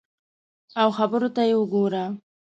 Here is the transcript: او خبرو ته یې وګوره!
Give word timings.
او 0.81 0.87
خبرو 0.97 1.29
ته 1.35 1.41
یې 1.49 1.55
وګوره! 1.57 2.03